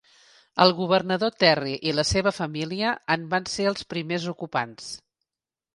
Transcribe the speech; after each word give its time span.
El 0.63 0.71
governador 0.77 1.33
Terry 1.43 1.75
i 1.91 1.95
la 1.99 2.07
seva 2.13 2.33
família 2.39 2.95
en 3.17 3.29
van 3.35 3.47
ser 3.55 3.69
els 3.75 3.89
primers 3.95 4.29
ocupants. 4.37 4.91